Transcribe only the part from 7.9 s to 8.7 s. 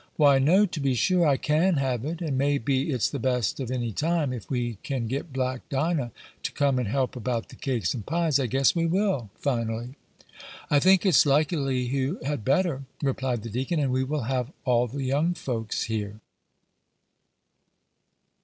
and pies. I